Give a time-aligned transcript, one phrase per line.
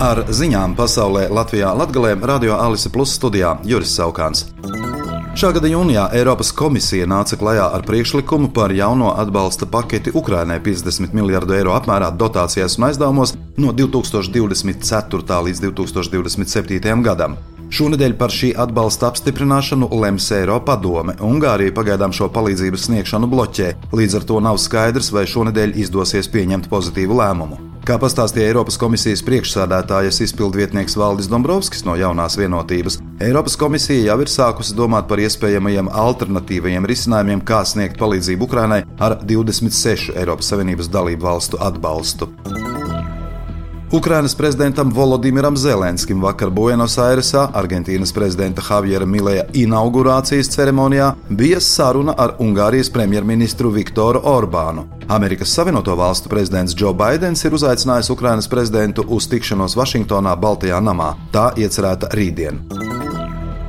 [0.00, 4.46] Ar ziņām pasaulē Latvijā Latgalē Radio Alise Plus studijā Juris Saukāns.
[5.36, 11.12] Šā gada jūnijā Eiropas komisija nāca klajā ar priekšlikumu par jauno atbalsta paketi Ukrainai 50
[11.12, 15.40] miljardu eiro apmērā dotācijās un aizdevumos no 2024.
[15.50, 17.04] līdz 2027.
[17.04, 17.36] gadam.
[17.68, 21.18] Šonadēļ par šī atbalsta apstiprināšanu lems Eiropa padome.
[21.20, 26.72] Ungārija pagaidām šo palīdzības sniegšanu bloķē, līdz ar to nav skaidrs, vai šonadēļ izdosies pieņemt
[26.72, 27.69] pozitīvu lēmumu.
[27.90, 34.30] Kā pastāstīja Eiropas komisijas priekšsādātājas izpildvietnieks Valdis Dombrovskis no jaunās vienotības, Eiropas komisija jau ir
[34.30, 41.32] sākusi domāt par iespējamajiem alternatīvajiem risinājumiem, kā sniegt palīdzību Ukrainai ar 26 Eiropas Savienības dalību
[41.32, 42.30] valstu atbalstu.
[43.92, 52.14] Ukrainas prezidentam Volodimiram Zelenskim vakar Buenos Airesā, Argentīnas prezidenta Javiera Milēja inaugurācijas ceremonijā, bija saruna
[52.14, 54.84] ar Ungārijas premjerministru Viktoru Orbānu.
[55.08, 61.16] Amerikas Savienoto Valstu prezidents Joe Bidenis ir uzaicinājis Ukrainas prezidentu uz tikšanos Vašingtonā, Baltijā namā.
[61.34, 62.62] Tā iecerēta rītdien.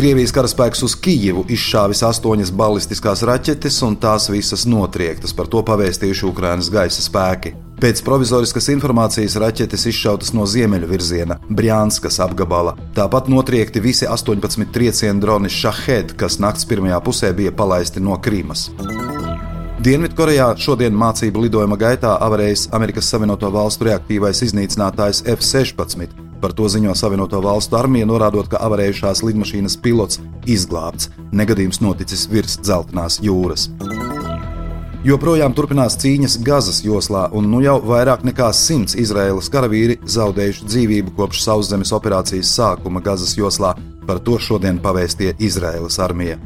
[0.00, 5.36] Krievijas karaspēks uz Kijivu izšāvis astoņas balistiskās raķetes, un tās visas notriektas.
[5.36, 7.65] Par to pavēstījuši Ukrainas gaisa spēki.
[7.76, 12.72] Pēc provizoriskas informācijas raķetes izšautas no ziemeļu virziena, Brānskas apgabala.
[12.96, 18.70] Tāpat notriekti visi 18 triecienu droni Shahed, kas nakts pirmajā pusē bija palaisti no Krīmas.
[19.84, 26.16] Dienvidkorejā šodien mācību lidojuma gaitā avarējis Amerikas Savienoto Valstu reaktīvais iznīcinātājs F-16.
[26.40, 31.12] Par to ziņo Savienoto Valstu armija, norādot, ka avarējušās lidmašīnas pilots izglābts.
[31.28, 33.68] Negadījums noticis virs dzeltenās jūras.
[35.06, 41.12] Joprojām turpinās cīņas Gazas joslā, un nu jau vairāk nekā simts Izraēlas karavīri zaudējuši dzīvību
[41.14, 43.76] kopš sauszemes operācijas sākuma Gazas joslā.
[44.08, 46.40] Par to šodien pavēstīja Izraēlas armija.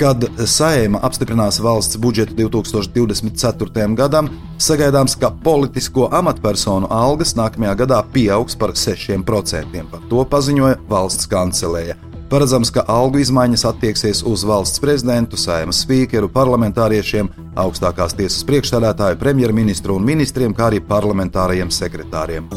[0.00, 3.86] Kad Saima apstiprinās valsts budžetu 2024.
[3.94, 9.86] gadam, sagaidāms, ka politisko amatpersonu algas nākamajā gadā pieaugs par 6%.
[9.94, 12.00] Par to paziņoja valsts kancelēja.
[12.26, 17.28] Paredzams, ka algu izmaiņas attieksies uz valsts prezidentu, saimas spīkeru, parlamentāriešiem,
[17.62, 22.48] augstākās tiesas priekšstādātāju, premjerministru un ministriem, kā arī parlamentārajiem sekretāriem.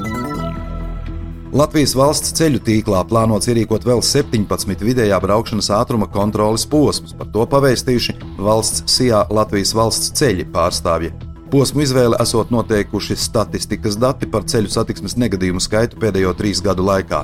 [1.53, 7.13] Latvijas valsts ceļu tīklā plānots ierīkot vēl 17 vidējā braukšanas ātruma kontroles posmus.
[7.17, 11.13] Par to pavēstījuši valsts SIA Latvijas valsts ceļi pārstāvji.
[11.49, 17.23] Posmu izvēle esot noteikuši statistikas dati par ceļu satiksmes negadījumu skaitu pēdējo trīs gadu laikā.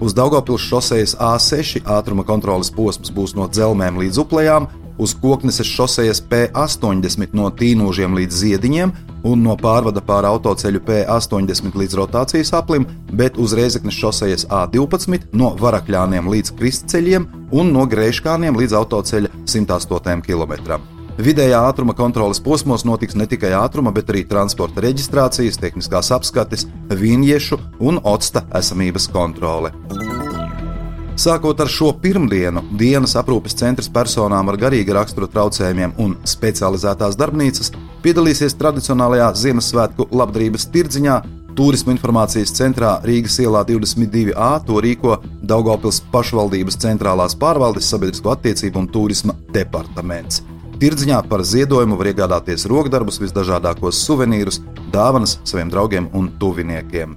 [0.00, 4.66] Uz Daugopils šosejas A6 ātruma kontroles posms būs no dzelzmēm līdz uplējām,
[4.98, 8.94] uz Kokneses šosejas P80 no Tīnūžiem līdz Ziediņiem
[9.24, 15.54] un no pārvada pāri autoceļu P80 līdz rotācijas aplim, bet uz Reizeknes šosejas A12 no
[15.60, 20.93] Varakļāniem līdz Kristceļiem un no Greiškāniem līdz autoceļa 108 km.
[21.14, 27.60] Vidējā ātruma kontroles posmos notiks ne tikai ātruma, bet arī transporta reģistrācijas, tehniskās apskates, vīniešu
[27.86, 29.70] un octa esamības kontrole.
[31.14, 37.70] Sākot ar šo pirmdienu, dienas aprūpes centrs personām ar garīga rakstura traucējumiem un specializētās darbnīcas
[38.02, 41.20] piedalīsies tradicionālajā Ziemassvētku labdarības tirdziņā.
[41.54, 48.90] Turisma informācijas centrā Rīgas ielā 22a to rīko Daugopils pašvaldības centrālās pārvaldes sabiedrisko attiecību un
[48.90, 50.42] turisma departaments.
[50.84, 54.58] Tirdziņā par ziedojumu var iegādāties rokdarbus, visdažādākos suvenīrus,
[54.92, 57.14] dāvanas saviem draugiem un tuviniekiem.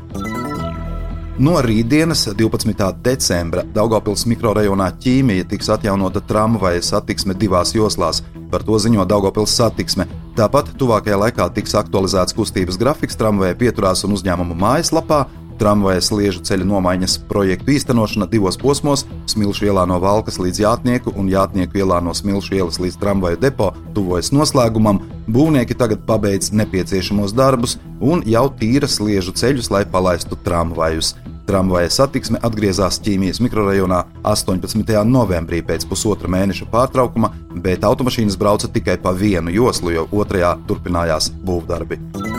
[1.43, 2.85] No rītdienas, 12.
[3.03, 8.23] decembra, Daugopils mikrorajonā ķīmija tiks atjaunota tramvaja satiksme divās joslās.
[8.47, 10.07] Par to ziņo Daugopils satiksme.
[10.39, 15.25] Tāpat tuvākajā laikā tiks aktualizēts kustības grafiks tramvaja pieturās un uzņēmumu mājaslapā,
[15.57, 21.29] Tramvaja sliežu ceļa nomaiņas projektu īstenošana divos posmos- Smilšu ielā no Valkas līdz Jātnieku un
[21.29, 25.01] Jātnieku ielā no Smilšu ielas līdz tramvaju depo tuvojas noslēgumam.
[25.27, 31.15] Būvnieki tagad pabeidz nepieciešamos darbus un jau tīra sliežu ceļus, lai palaistu tramvajus.
[31.47, 35.03] Tramvaja satiksme atgriezās ķīmijas mikrorajonā 18.
[35.07, 41.31] novembrī pēc pusotra mēneša pārtraukuma, bet automašīnas brauca tikai pa vienu joslu, jo otrajā turpinājās
[41.47, 42.36] būvdarbi.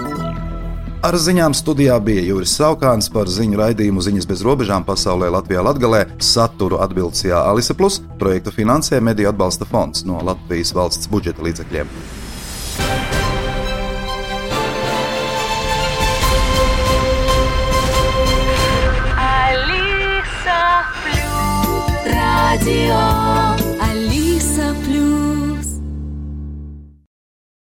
[0.98, 6.02] Ar ziņām studijā bija Juris Saukāns par ziņu raidījumu Ziņas bez robežām pasaulē Latvijā Latgalē,
[6.18, 12.17] saturu atbildsījā Alise Plus, projektu finansē Mediju atbalsta fonds no Latvijas valsts budžeta līdzekļiem.